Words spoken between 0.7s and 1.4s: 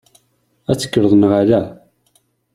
Ad tekkreḍ neɣ